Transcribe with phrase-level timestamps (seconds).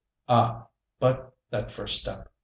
[0.27, 0.65] Ah,
[0.99, 2.33] but that first step!